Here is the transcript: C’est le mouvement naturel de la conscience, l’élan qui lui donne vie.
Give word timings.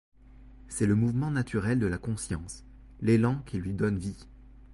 C’est 0.67 0.87
le 0.87 0.95
mouvement 0.95 1.29
naturel 1.29 1.77
de 1.77 1.85
la 1.85 1.99
conscience, 1.99 2.63
l’élan 3.01 3.43
qui 3.45 3.59
lui 3.59 3.75
donne 3.75 3.99
vie. 3.99 4.27